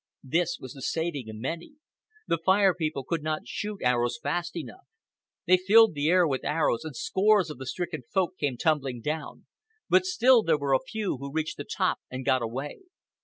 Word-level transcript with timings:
This 0.23 0.57
was 0.59 0.73
the 0.73 0.81
saving 0.81 1.29
of 1.29 1.35
many. 1.35 1.73
The 2.27 2.39
Fire 2.43 2.73
People 2.73 3.03
could 3.03 3.21
not 3.21 3.47
shoot 3.47 3.81
arrows 3.83 4.17
fast 4.17 4.55
enough. 4.55 4.87
They 5.45 5.57
filled 5.57 5.93
the 5.93 6.09
air 6.09 6.27
with 6.27 6.43
arrows, 6.43 6.83
and 6.83 6.95
scores 6.95 7.51
of 7.51 7.59
the 7.59 7.67
stricken 7.67 8.01
Folk 8.11 8.35
came 8.39 8.57
tumbling 8.57 9.01
down; 9.01 9.45
but 9.89 10.05
still 10.07 10.41
there 10.41 10.57
were 10.57 10.73
a 10.73 10.79
few 10.79 11.17
who 11.17 11.31
reached 11.31 11.57
the 11.57 11.65
top 11.71 11.99
and 12.09 12.25
got 12.25 12.41
away. 12.41 12.79